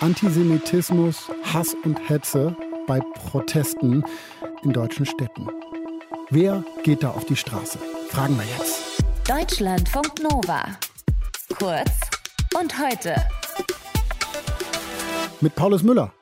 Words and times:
Antisemitismus, 0.00 1.30
Hass 1.52 1.74
und 1.84 1.96
Hetze 2.08 2.56
bei 2.86 3.00
Protesten 3.14 4.04
in 4.62 4.72
deutschen 4.72 5.06
Städten. 5.06 5.48
Wer 6.30 6.64
geht 6.82 7.02
da 7.02 7.10
auf 7.10 7.24
die 7.24 7.36
Straße? 7.36 7.78
Fragen 8.10 8.38
wir 8.38 8.44
jetzt. 8.58 9.02
Deutschlandfunk 9.26 10.22
Nova. 10.22 10.64
Kurz 11.58 11.90
und 12.58 12.78
heute. 12.78 13.14
Mit 15.40 15.54
Paulus 15.54 15.82
Müller. 15.82 16.12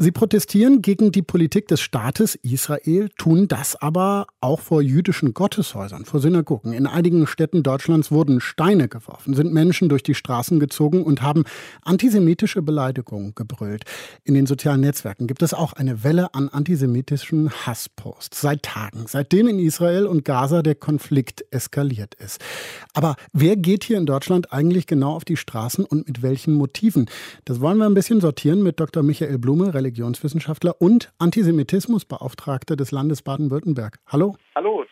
Sie 0.00 0.12
protestieren 0.12 0.80
gegen 0.80 1.10
die 1.10 1.22
Politik 1.22 1.66
des 1.66 1.80
Staates 1.80 2.36
Israel, 2.36 3.08
tun 3.18 3.48
das 3.48 3.74
aber 3.74 4.28
auch 4.40 4.60
vor 4.60 4.80
jüdischen 4.80 5.34
Gotteshäusern, 5.34 6.04
vor 6.04 6.20
Synagogen. 6.20 6.72
In 6.72 6.86
einigen 6.86 7.26
Städten 7.26 7.64
Deutschlands 7.64 8.12
wurden 8.12 8.40
Steine 8.40 8.86
geworfen, 8.86 9.34
sind 9.34 9.52
Menschen 9.52 9.88
durch 9.88 10.04
die 10.04 10.14
Straßen 10.14 10.60
gezogen 10.60 11.02
und 11.02 11.20
haben 11.20 11.42
antisemitische 11.82 12.62
Beleidigungen 12.62 13.34
gebrüllt. 13.34 13.86
In 14.22 14.34
den 14.34 14.46
sozialen 14.46 14.82
Netzwerken 14.82 15.26
gibt 15.26 15.42
es 15.42 15.52
auch 15.52 15.72
eine 15.72 16.04
Welle 16.04 16.32
an 16.32 16.48
antisemitischen 16.48 17.50
Hassposts. 17.50 18.40
Seit 18.40 18.62
Tagen, 18.62 19.06
seitdem 19.08 19.48
in 19.48 19.58
Israel 19.58 20.06
und 20.06 20.24
Gaza 20.24 20.62
der 20.62 20.76
Konflikt 20.76 21.44
eskaliert 21.50 22.14
ist. 22.14 22.40
Aber 22.94 23.16
wer 23.32 23.56
geht 23.56 23.82
hier 23.82 23.98
in 23.98 24.06
Deutschland 24.06 24.52
eigentlich 24.52 24.86
genau 24.86 25.16
auf 25.16 25.24
die 25.24 25.36
Straßen 25.36 25.84
und 25.84 26.06
mit 26.06 26.22
welchen 26.22 26.54
Motiven? 26.54 27.10
Das 27.46 27.60
wollen 27.60 27.78
wir 27.78 27.86
ein 27.86 27.94
bisschen 27.94 28.20
sortieren 28.20 28.62
mit 28.62 28.78
Dr. 28.78 29.02
Michael 29.02 29.38
Blume, 29.38 29.74
Religionswissenschaftler 29.88 30.74
und 30.80 31.10
Antisemitismusbeauftragter 31.18 32.76
des 32.76 32.92
Landes 32.92 33.22
Baden-Württemberg. 33.22 33.98
Hallo. 34.06 34.36
Hallo. 34.54 34.84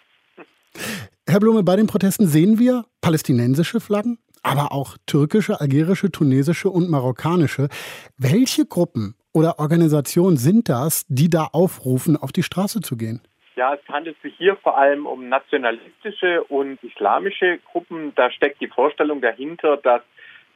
Herr 1.29 1.41
Blume, 1.41 1.63
bei 1.63 1.77
den 1.77 1.87
Protesten 1.87 2.27
sehen 2.27 2.59
wir 2.59 2.87
palästinensische 3.03 3.81
Flaggen, 3.81 4.19
aber 4.43 4.73
auch 4.73 4.97
türkische, 5.07 5.61
algerische, 5.61 6.11
tunesische 6.11 6.71
und 6.71 6.89
marokkanische. 6.89 7.69
Welche 8.17 8.65
Gruppen 8.65 9.15
oder 9.35 9.59
Organisationen 9.59 10.39
sind 10.39 10.71
das, 10.71 11.05
die 11.09 11.29
da 11.29 11.49
aufrufen, 11.53 12.17
auf 12.17 12.33
die 12.33 12.43
Straße 12.43 12.81
zu 12.81 12.97
gehen? 12.97 13.21
Ja, 13.55 13.75
es 13.75 13.89
handelt 13.89 14.17
sich 14.23 14.35
hier 14.37 14.57
vor 14.57 14.79
allem 14.79 15.07
um 15.07 15.29
nationalistische 15.29 16.45
und 16.45 16.83
islamische 16.83 17.59
Gruppen. 17.71 18.13
Da 18.15 18.31
steckt 18.31 18.61
die 18.63 18.69
Vorstellung 18.69 19.21
dahinter, 19.21 19.77
dass 19.79 20.03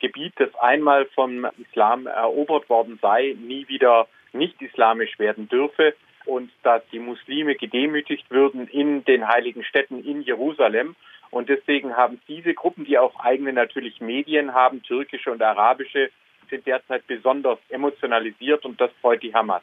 Gebiet, 0.00 0.32
das 0.36 0.54
einmal 0.54 1.06
vom 1.14 1.46
Islam 1.58 2.06
erobert 2.06 2.68
worden 2.70 2.98
sei, 3.02 3.36
nie 3.38 3.68
wieder 3.68 4.06
nicht 4.32 4.60
islamisch 4.62 5.18
werden 5.18 5.48
dürfe 5.48 5.94
und 6.26 6.50
dass 6.62 6.82
die 6.92 6.98
Muslime 6.98 7.54
gedemütigt 7.54 8.30
würden 8.30 8.68
in 8.68 9.04
den 9.04 9.26
heiligen 9.26 9.64
Städten 9.64 10.04
in 10.04 10.22
Jerusalem. 10.22 10.96
Und 11.30 11.48
deswegen 11.48 11.96
haben 11.96 12.20
diese 12.28 12.54
Gruppen, 12.54 12.84
die 12.84 12.98
auch 12.98 13.18
eigene 13.20 13.52
natürlich 13.52 14.00
Medien 14.00 14.52
haben, 14.52 14.82
türkische 14.82 15.30
und 15.30 15.42
arabische, 15.42 16.10
sind 16.50 16.66
derzeit 16.66 17.06
besonders 17.06 17.58
emotionalisiert 17.68 18.64
und 18.64 18.80
das 18.80 18.90
freut 19.00 19.22
die 19.22 19.32
Hamas. 19.32 19.62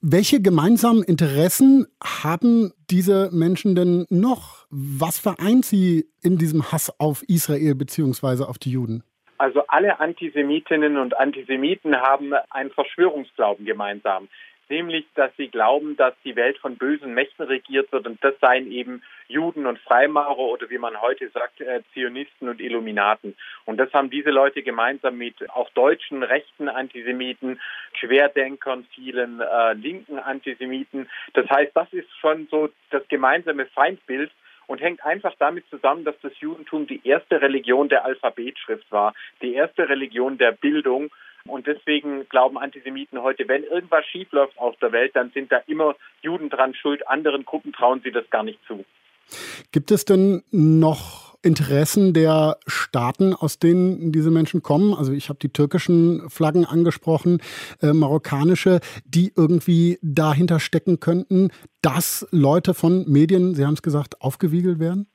Welche 0.00 0.42
gemeinsamen 0.42 1.02
Interessen 1.02 1.86
haben 2.02 2.72
diese 2.90 3.30
Menschen 3.32 3.74
denn 3.74 4.06
noch? 4.10 4.66
Was 4.70 5.18
vereint 5.18 5.64
sie 5.64 6.06
in 6.22 6.36
diesem 6.36 6.72
Hass 6.72 6.92
auf 6.98 7.22
Israel 7.28 7.76
bzw. 7.76 8.44
auf 8.44 8.58
die 8.58 8.72
Juden? 8.72 9.04
Also 9.38 9.64
alle 9.66 10.00
Antisemitinnen 10.00 10.96
und 10.96 11.18
Antisemiten 11.18 12.00
haben 12.00 12.34
einen 12.50 12.70
Verschwörungsglauben 12.70 13.66
gemeinsam, 13.66 14.28
nämlich 14.68 15.06
dass 15.14 15.30
sie 15.36 15.48
glauben, 15.48 15.96
dass 15.96 16.14
die 16.24 16.36
Welt 16.36 16.58
von 16.58 16.76
bösen 16.76 17.14
Mächten 17.14 17.44
regiert 17.44 17.90
wird 17.92 18.06
und 18.06 18.22
das 18.22 18.34
seien 18.40 18.70
eben 18.70 19.02
Juden 19.26 19.66
und 19.66 19.78
Freimaurer 19.80 20.38
oder 20.38 20.70
wie 20.70 20.78
man 20.78 21.00
heute 21.00 21.28
sagt, 21.30 21.60
äh, 21.60 21.80
Zionisten 21.92 22.48
und 22.48 22.60
Illuminaten. 22.60 23.36
Und 23.64 23.78
das 23.78 23.92
haben 23.92 24.10
diese 24.10 24.30
Leute 24.30 24.62
gemeinsam 24.62 25.16
mit 25.16 25.50
auch 25.50 25.70
deutschen 25.70 26.22
rechten 26.22 26.68
Antisemiten, 26.68 27.60
Querdenkern, 27.98 28.86
vielen 28.94 29.40
äh, 29.40 29.72
linken 29.72 30.18
Antisemiten. 30.18 31.08
Das 31.32 31.48
heißt, 31.48 31.72
das 31.74 31.92
ist 31.92 32.08
schon 32.20 32.46
so 32.50 32.68
das 32.90 33.06
gemeinsame 33.08 33.66
Feindbild 33.66 34.30
und 34.66 34.80
hängt 34.80 35.04
einfach 35.04 35.34
damit 35.38 35.64
zusammen, 35.70 36.04
dass 36.04 36.14
das 36.22 36.32
Judentum 36.40 36.86
die 36.86 37.00
erste 37.04 37.40
Religion 37.40 37.88
der 37.88 38.04
Alphabetschrift 38.04 38.90
war, 38.90 39.14
die 39.42 39.54
erste 39.54 39.88
Religion 39.88 40.38
der 40.38 40.52
Bildung. 40.52 41.10
Und 41.46 41.66
deswegen 41.66 42.26
glauben 42.28 42.56
Antisemiten 42.56 43.22
heute, 43.22 43.46
wenn 43.48 43.64
irgendwas 43.64 44.06
schiefläuft 44.06 44.58
auf 44.58 44.76
der 44.76 44.92
Welt, 44.92 45.14
dann 45.14 45.30
sind 45.32 45.52
da 45.52 45.58
immer 45.66 45.94
Juden 46.22 46.48
dran 46.48 46.74
schuld. 46.74 47.06
Anderen 47.06 47.44
Gruppen 47.44 47.72
trauen 47.72 48.00
sie 48.02 48.12
das 48.12 48.28
gar 48.30 48.42
nicht 48.42 48.58
zu. 48.66 48.84
Gibt 49.72 49.90
es 49.90 50.04
denn 50.04 50.42
noch 50.50 51.33
Interessen 51.44 52.12
der 52.12 52.58
Staaten, 52.66 53.34
aus 53.34 53.58
denen 53.58 54.12
diese 54.12 54.30
Menschen 54.30 54.62
kommen. 54.62 54.94
Also 54.94 55.12
ich 55.12 55.28
habe 55.28 55.38
die 55.40 55.50
türkischen 55.50 56.28
Flaggen 56.30 56.64
angesprochen, 56.64 57.40
äh, 57.82 57.92
marokkanische, 57.92 58.80
die 59.04 59.32
irgendwie 59.36 59.98
dahinter 60.02 60.60
stecken 60.60 61.00
könnten, 61.00 61.50
dass 61.82 62.26
Leute 62.30 62.74
von 62.74 63.08
Medien, 63.08 63.54
Sie 63.54 63.64
haben 63.64 63.74
es 63.74 63.82
gesagt, 63.82 64.20
aufgewiegelt 64.22 64.78
werden? 64.78 65.06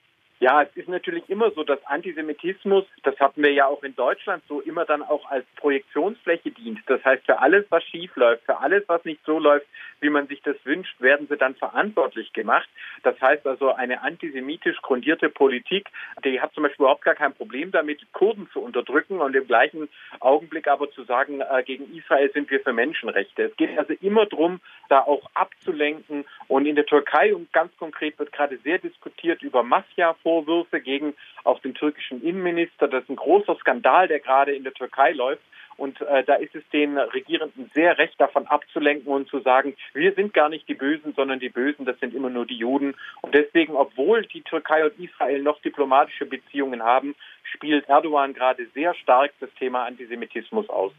Ja, 0.42 0.62
es 0.62 0.74
ist 0.76 0.88
natürlich 0.88 1.30
immer 1.30 1.52
so, 1.52 1.66
dass 1.66 1.86
Antisemitismus, 1.86 2.86
das 3.04 3.20
hatten 3.20 3.44
wir 3.44 3.52
ja 3.52 3.66
auch 3.66 3.84
in 3.84 3.94
Deutschland 3.94 4.42
so, 4.48 4.62
immer 4.62 4.86
dann 4.86 5.04
auch 5.04 5.30
als 5.30 5.46
Projektionsfläche 5.58 6.52
dient. 6.52 6.80
Das 6.88 7.04
heißt, 7.04 7.26
für 7.26 7.40
alles, 7.40 7.66
was 7.70 7.84
schief 7.84 8.16
läuft, 8.16 8.46
für 8.46 8.58
alles, 8.58 8.86
was 8.88 9.04
nicht 9.04 9.20
so 9.26 9.38
läuft, 9.38 9.68
wie 10.00 10.10
man 10.10 10.28
sich 10.28 10.42
das 10.42 10.56
wünscht, 10.64 10.96
werden 11.02 11.28
sie 11.30 11.36
dann 11.36 11.56
verantwortlich 11.56 12.32
gemacht. 12.32 12.70
Das 13.04 13.20
heißt 13.20 13.46
also, 13.46 13.74
eine 13.74 14.02
antisemitisch 14.02 14.82
grundierte 14.82 15.28
Politik, 15.30 15.90
die 16.24 16.40
hat 16.40 16.54
zum 16.54 16.64
Beispiel 16.64 16.86
überhaupt 16.86 17.04
gar 17.04 17.16
kein 17.16 17.34
Problem 17.34 17.72
damit, 17.72 18.00
Kurden 18.14 18.50
zu 18.54 18.62
unterdrücken 18.62 19.20
und 19.20 19.36
im 19.36 19.46
gleichen 19.46 19.90
Augenblick 20.22 20.70
aber 20.70 20.90
zu 20.92 21.04
sagen, 21.04 21.42
äh, 21.42 21.64
gegen 21.64 21.94
Israel 21.98 22.32
sind 22.32 22.50
wir 22.50 22.62
für 22.62 22.72
Menschenrechte. 22.72 23.44
Es 23.44 23.58
geht 23.58 23.78
also 23.78 23.94
immer 24.00 24.26
darum, 24.26 24.62
da 24.90 25.02
auch 25.02 25.30
abzulenken. 25.34 26.26
Und 26.48 26.66
in 26.66 26.76
der 26.76 26.86
Türkei, 26.86 27.34
und 27.34 27.52
ganz 27.54 27.76
konkret 27.78 28.18
wird 28.20 28.32
gerade 28.32 28.58
sehr 28.64 28.80
diskutiert 28.80 29.42
über 29.42 29.64
Mafia- 29.64 30.16
Vorwürfe 30.24 30.82
gegen 30.82 31.14
auch 31.44 31.60
den 31.60 31.74
türkischen 31.74 32.22
Innenminister. 32.22 32.88
Das 32.88 33.04
ist 33.04 33.10
ein 33.10 33.16
großer 33.16 33.56
Skandal, 33.60 34.08
der 34.08 34.20
gerade 34.20 34.54
in 34.54 34.64
der 34.64 34.74
Türkei 34.74 35.12
läuft. 35.12 35.44
Und 35.80 36.02
äh, 36.02 36.26
da 36.26 36.36
ist 36.36 36.54
es 36.56 36.64
den 36.74 36.98
Regierenden 36.98 37.72
sehr 37.74 37.98
recht, 37.98 38.20
davon 38.20 38.46
abzulenken 38.48 39.12
und 39.12 39.30
zu 39.30 39.40
sagen, 39.40 39.76
wir 39.94 40.14
sind 40.14 40.34
gar 40.34 40.50
nicht 40.50 40.68
die 40.68 40.74
Bösen, 40.74 41.14
sondern 41.16 41.40
die 41.40 41.48
Bösen, 41.48 41.86
das 41.86 41.98
sind 42.02 42.14
immer 42.14 42.30
nur 42.30 42.46
die 42.46 42.58
Juden. 42.58 42.96
Und 43.22 43.34
deswegen, 43.34 43.76
obwohl 43.76 44.24
die 44.26 44.42
Türkei 44.42 44.84
und 44.84 45.00
Israel 45.00 45.42
noch 45.42 45.62
diplomatische 45.62 46.26
Beziehungen 46.26 46.84
haben, 46.84 47.16
spielt 47.44 47.88
Erdogan 47.88 48.34
gerade 48.34 48.68
sehr 48.74 48.94
stark 48.96 49.32
das 49.40 49.50
Thema 49.58 49.86
Antisemitismus 49.86 50.68
aus. 50.70 50.92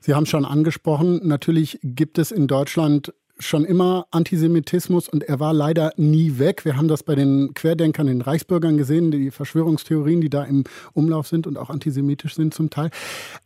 Sie 0.00 0.14
haben 0.14 0.24
schon 0.24 0.46
angesprochen, 0.46 1.20
natürlich 1.22 1.78
gibt 1.82 2.16
es 2.16 2.32
in 2.32 2.46
Deutschland 2.46 3.12
schon 3.42 3.64
immer 3.64 4.06
Antisemitismus 4.10 5.08
und 5.08 5.24
er 5.24 5.40
war 5.40 5.52
leider 5.52 5.92
nie 5.96 6.38
weg. 6.38 6.64
Wir 6.64 6.76
haben 6.76 6.88
das 6.88 7.02
bei 7.02 7.14
den 7.14 7.54
Querdenkern, 7.54 8.06
den 8.06 8.20
Reichsbürgern 8.20 8.76
gesehen, 8.76 9.10
die 9.10 9.30
Verschwörungstheorien, 9.30 10.20
die 10.20 10.30
da 10.30 10.44
im 10.44 10.64
Umlauf 10.92 11.28
sind 11.28 11.46
und 11.46 11.58
auch 11.58 11.70
antisemitisch 11.70 12.34
sind 12.34 12.54
zum 12.54 12.70
Teil. 12.70 12.90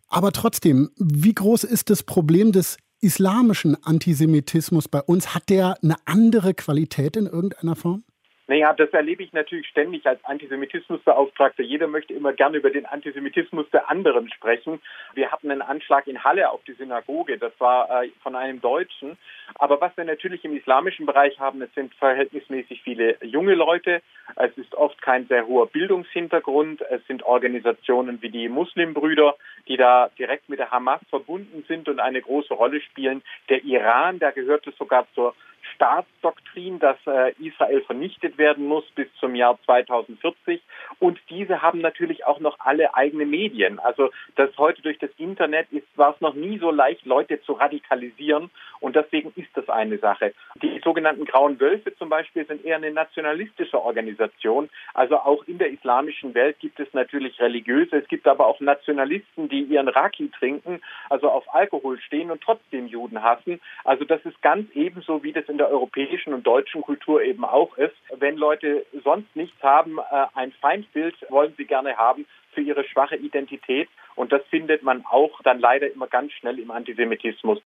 Aber 0.09 0.33
trotzdem, 0.33 0.91
wie 0.97 1.35
groß 1.35 1.65
ist 1.65 1.91
das 1.91 2.03
Problem 2.03 2.53
des 2.53 2.77
islamischen 3.01 3.83
Antisemitismus 3.83 4.89
bei 4.89 5.03
uns? 5.03 5.35
Hat 5.35 5.49
der 5.49 5.83
eine 5.83 5.97
andere 6.05 6.55
Qualität 6.55 7.17
in 7.17 7.27
irgendeiner 7.27 7.77
Form? 7.77 8.05
Naja, 8.49 8.73
das 8.75 8.91
erlebe 8.91 9.25
ich 9.25 9.33
natürlich 9.33 9.67
ständig 9.67 10.07
als 10.07 10.25
Antisemitismusbeauftragter. 10.25 11.65
Jeder 11.65 11.89
möchte 11.89 12.15
immer 12.15 12.33
gerne 12.33 12.59
über 12.59 12.71
den 12.71 12.87
Antisemitismus 12.87 13.69
der 13.71 13.91
anderen 13.91 14.31
sprechen. 14.31 14.81
Wir 15.15 15.33
hatten 15.33 15.51
einen 15.51 15.63
Anschlag 15.63 16.07
in 16.07 16.23
Halle 16.23 16.51
auf 16.51 16.63
die 16.63 16.75
Synagoge. 16.75 17.39
Das 17.39 17.53
war 17.59 18.05
äh, 18.05 18.11
von 18.23 18.37
einem 18.37 18.61
Deutschen. 18.61 19.19
Aber 19.57 19.81
was 19.81 19.97
wir 19.97 20.05
natürlich 20.05 20.45
im 20.45 20.57
islamischen 20.57 21.07
Bereich 21.07 21.41
haben, 21.41 21.61
es 21.61 21.75
sind 21.75 21.93
verhältnismäßig 21.97 22.83
viele 22.83 23.17
junge 23.25 23.55
Leute. 23.55 24.01
Es 24.37 24.57
ist 24.57 24.77
oft 24.77 25.03
kein 25.03 25.27
sehr 25.27 25.49
hoher 25.49 25.67
Bildungshintergrund. 25.67 26.83
Es 26.83 27.05
sind 27.09 27.25
Organisationen 27.25 28.23
wie 28.23 28.31
die 28.31 28.49
Muslimbrüder, 28.49 29.35
die 29.67 29.77
da 29.77 30.09
direkt 30.19 30.49
mit 30.49 30.61
der 30.61 30.71
Hamas 30.71 31.01
verbunden 31.11 31.65
sind 31.67 31.89
und 31.89 31.99
eine 31.99 32.23
große 32.23 32.55
Rolle 32.55 32.81
spielen. 32.81 33.23
Der 33.49 33.65
Iran, 33.65 34.21
da 34.21 34.31
gehört 34.31 34.69
es 34.69 34.77
sogar 34.77 35.07
zur 35.17 35.35
Staatsdoktrin, 35.77 36.79
dass 36.79 36.97
äh, 37.07 37.33
Israel 37.39 37.83
vernichtet 37.83 38.39
werden 38.39 38.67
muss 38.67 38.85
bis 38.95 39.07
zum 39.21 39.35
Jahr 39.35 39.59
2040. 39.65 40.61
Und 40.99 41.19
diese 41.31 41.63
haben 41.63 41.81
natürlich 41.81 42.27
auch 42.27 42.41
noch 42.41 42.59
alle 42.61 42.95
eigene 42.95 43.27
Medien. 43.27 43.79
Also 43.79 44.11
das 44.35 44.51
heute 44.59 44.83
durch 44.83 44.99
das 44.99 45.11
Internet 45.19 45.71
ist, 45.71 45.87
war 45.97 46.15
es 46.15 46.21
noch 46.21 46.35
nie 46.35 46.59
so 46.59 46.71
leicht, 46.71 47.07
Leute 47.07 47.41
zu 47.43 47.53
radikalisieren. 47.53 48.51
Und 48.81 48.97
deswegen 48.97 49.33
ist 49.37 49.49
das 49.55 49.69
eine 49.69 49.99
Sache. 49.99 50.35
Die 50.63 50.81
sogenannten 50.83 51.25
Grauen 51.25 51.61
Wölfe 51.61 51.95
zum 51.97 52.09
Beispiel 52.09 52.47
sind 52.47 52.65
eher 52.65 52.77
eine 52.77 52.91
nationalistische 52.91 53.83
Organisation. 53.83 54.69
Also 54.95 55.17
auch 55.17 55.45
in 55.47 55.59
der 55.59 55.71
islamischen 55.71 56.35
Welt 56.35 56.59
gibt 56.59 56.81
es 56.81 56.93
natürlich 56.93 57.41
religiöse, 57.41 57.97
es 57.97 58.09
gibt 58.09 58.27
aber 58.27 58.47
auch 58.47 58.61
Nationalisten, 58.61 59.49
die 59.49 59.63
ihren 59.63 59.89
Raki 59.89 60.31
trinken, 60.31 60.81
also 61.11 61.31
auf 61.31 61.55
Alkohol 61.55 61.99
stehen 62.01 62.31
und 62.31 62.43
trotzdem 62.43 62.87
Juden 62.87 63.23
hassen. 63.23 63.61
Also 63.85 64.05
das 64.05 64.25
ist 64.25 64.41
ganz 64.43 64.71
ebenso, 64.75 65.23
wie 65.23 65.33
das 65.33 65.49
in 65.49 65.59
der 65.59 65.66
europäischen 65.69 66.35
und 66.35 66.47
deutschen 66.47 66.83
Kultur 66.83 67.23
eben 67.23 67.45
auch 67.45 67.77
ist. 67.77 67.95
Wenn 68.19 68.37
Leute 68.37 68.87
sonst 69.05 69.35
nichts 69.35 69.63
haben, 69.63 69.99
äh, 69.99 70.27
ein 70.35 70.53
Feindbild 70.61 71.15
wollen 71.31 71.55
sie 71.57 71.65
gerne 71.65 71.97
haben 71.97 72.27
für 72.53 72.63
ihre 72.63 72.85
schwache 72.85 73.17
Identität. 73.17 73.89
Und 74.17 74.33
das 74.33 74.41
findet 74.49 74.83
man 74.83 75.05
auch 75.05 75.43
dann 75.45 75.61
leider 75.61 75.93
immer 75.93 76.07
ganz 76.07 76.33
schnell 76.33 76.59
im 76.59 76.71
Antisemitismus. 76.71 77.59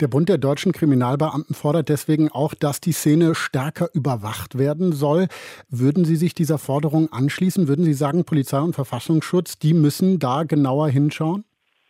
Der 0.00 0.08
Bund 0.08 0.28
der 0.28 0.38
deutschen 0.38 0.72
Kriminalbeamten 0.72 1.54
fordert 1.54 1.88
deswegen 1.88 2.30
auch, 2.30 2.52
dass 2.52 2.80
die 2.80 2.92
Szene 2.92 3.34
stärker 3.36 3.88
überwacht 3.94 4.58
werden 4.58 4.92
soll. 4.92 5.28
Würden 5.70 6.04
Sie 6.04 6.16
sich 6.16 6.34
dieser 6.34 6.58
Forderung 6.58 7.12
anschließen? 7.12 7.68
Würden 7.68 7.84
Sie 7.84 7.94
sagen, 7.94 8.24
Polizei 8.24 8.58
und 8.58 8.74
Verfassungsschutz, 8.74 9.58
die 9.58 9.72
müssen 9.72 10.18
da 10.18 10.42
genauer 10.42 10.88
hinschauen? 10.88 11.44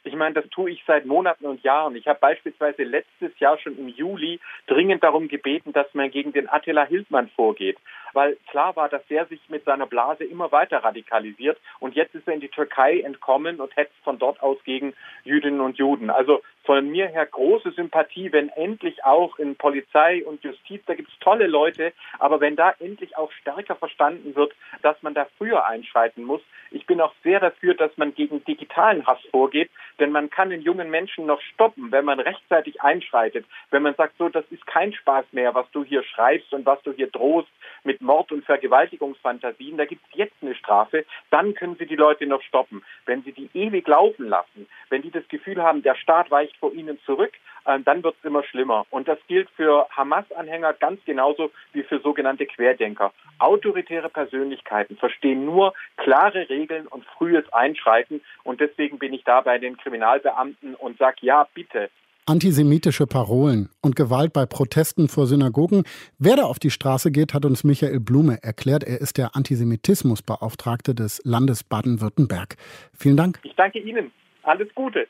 Ich 0.05 0.15
meine, 0.15 0.35
das 0.35 0.49
tue 0.51 0.71
ich 0.71 0.85
seit 0.87 1.07
Monaten 1.07 1.47
und 1.47 1.63
Jahren. 1.63 1.97
Ich 1.97 2.07
habe 2.07 2.19
beispielsweise 2.21 2.83
letztes 2.83 3.39
Jahr 3.39 3.59
schon 3.59 3.79
im 3.79 3.89
Juli 3.89 4.39
dringend 4.67 5.03
darum 5.03 5.29
gebeten, 5.29 5.73
dass 5.73 5.93
man 5.95 6.11
gegen 6.11 6.33
den 6.33 6.49
Attila 6.49 6.85
Hildmann 6.85 7.29
vorgeht. 7.31 7.79
Weil 8.15 8.37
klar 8.49 8.75
war, 8.77 8.89
dass 8.89 9.03
er 9.11 9.27
sich 9.27 9.41
mit 9.49 9.65
seiner 9.65 9.87
Blase 9.87 10.25
immer 10.25 10.51
weiter 10.51 10.79
radikalisiert 10.79 11.59
und 11.81 11.95
jetzt 11.95 12.15
ist 12.15 12.27
er 12.27 12.35
in 12.35 12.41
die 12.41 12.49
Türkei 12.49 13.01
entkommen 13.01 13.61
und 13.61 13.77
hetzt 13.77 13.97
von 14.03 14.19
dort 14.19 14.43
aus 14.43 14.57
gegen 14.65 14.95
Jüdinnen 15.25 15.61
und 15.61 15.77
Juden. 15.77 16.11
Also 16.11 16.41
von 16.65 16.89
mir 16.89 17.09
her 17.09 17.27
große 17.27 17.73
Sympathie, 17.73 18.33
wenn 18.33 18.49
endlich 18.49 19.05
auch 19.05 19.39
in 19.39 19.55
Polizei 19.57 20.25
und 20.25 20.43
Justiz, 20.43 20.83
da 20.87 20.95
gibt 20.95 21.11
es 21.11 21.19
tolle 21.19 21.47
Leute, 21.47 21.93
aber 22.19 22.41
wenn 22.41 22.57
da 22.57 22.75
endlich 22.79 23.17
auch 23.19 23.31
stärker 23.33 23.75
verstanden 23.77 24.35
wird, 24.35 24.55
dass 24.83 25.01
man 25.03 25.15
da 25.15 25.27
früher 25.37 25.67
einschreiten 25.67 26.25
muss. 26.25 26.41
Ich 26.71 26.87
bin 26.87 27.01
auch 27.01 27.13
sehr 27.23 27.39
dafür, 27.41 27.75
dass 27.75 27.97
man 27.97 28.15
gegen 28.15 28.43
digitalen 28.45 29.07
Hass 29.07 29.21
vorgeht, 29.31 29.71
denn 30.01 30.11
man 30.11 30.31
kann 30.31 30.51
den 30.51 30.63
jungen 30.63 30.91
Menschen 30.91 31.27
noch 31.27 31.41
stoppen, 31.41 31.93
wenn 31.93 32.05
man 32.05 32.19
rechtzeitig 32.19 32.81
einschreitet, 32.81 33.45
wenn 33.71 33.83
man 33.83 33.95
sagt, 33.95 34.17
so, 34.19 34.29
das 34.29 34.45
ist 34.51 34.67
kein 34.67 34.93
Spaß 34.93 35.27
mehr, 35.33 35.55
was 35.55 35.71
du 35.73 35.85
hier 35.85 36.03
schreibst 36.03 36.53
und 36.55 36.65
was 36.65 36.83
du 36.83 36.93
hier 36.93 37.09
drohst 37.09 37.51
mit 37.85 38.01
Mord- 38.05 38.33
und 38.33 38.45
Vergewaltigungsfantasien, 38.45 39.77
da 39.77 39.85
gibt 39.85 40.05
es 40.11 40.19
jetzt 40.19 40.37
eine 40.43 40.55
Strafe, 40.55 41.05
dann 41.31 41.55
können 41.55 41.77
Sie 41.77 41.87
die 41.87 41.97
Leute 41.97 42.27
noch 42.27 42.43
stoppen. 42.43 42.83
Wenn 43.07 43.23
Sie 43.23 43.33
die 43.33 43.51
ewig 43.55 43.87
laufen 43.89 44.29
lassen, 44.29 44.69
wenn 44.91 45.03
die 45.03 45.11
das 45.11 45.27
Gefühl 45.29 45.63
haben, 45.63 45.83
der 45.83 45.97
Staat 45.97 46.31
weicht 46.31 46.57
vor 46.57 46.73
ihnen 46.73 46.99
zurück, 47.05 47.33
äh, 47.65 47.81
dann 47.81 48.03
wird 48.03 48.17
es 48.19 48.25
immer 48.25 48.45
schlimmer. 48.45 48.87
Und 48.91 49.09
das 49.09 49.19
gilt 49.27 49.49
für 49.51 49.87
Hamas-Anhänger 49.91 50.75
ganz 50.75 51.05
genauso 51.05 51.51
wie 51.73 51.83
für 51.83 51.99
sogenannte 52.01 52.47
Querdenker. 52.47 53.13
Autoritäre 53.39 54.09
Persönlichkeiten 54.09 54.97
verstehen 54.97 55.45
nur 55.45 55.75
klare 55.97 56.49
Regeln 56.49 56.87
und 56.87 57.05
frühes 57.05 57.51
Einschreiten. 57.53 58.21
Und 58.45 58.61
deswegen 58.61 58.99
bin 58.99 59.13
ich 59.13 59.25
da 59.25 59.41
bei 59.41 59.59
den 59.59 59.77
Kriminalbeamten 59.77 60.75
und 60.75 60.99
sage, 60.99 61.19
ja, 61.23 61.49
bitte, 61.55 61.91
Antisemitische 62.27 63.07
Parolen 63.07 63.69
und 63.83 63.97
Gewalt 63.97 64.33
bei 64.33 64.47
Protesten 64.47 65.09
vor 65.09 65.27
Synagogen. 65.27 65.83
Wer 66.19 66.37
da 66.37 66.45
auf 66.45 66.59
die 66.59 66.71
Straße 66.71 67.11
geht, 67.11 67.35
hat 67.35 67.45
uns 67.45 67.65
Michael 67.65 68.01
Blume 68.01 68.43
erklärt. 68.43 68.83
Er 68.83 68.99
ist 69.03 69.19
der 69.19 69.37
Antisemitismusbeauftragte 69.37 70.95
des 70.95 71.21
Landes 71.25 71.65
Baden-Württemberg. 71.65 72.57
Vielen 72.97 73.19
Dank. 73.19 73.41
Ich 73.43 73.55
danke 73.57 73.79
Ihnen. 73.79 74.11
Alles 74.43 74.69
Gute. 74.75 75.07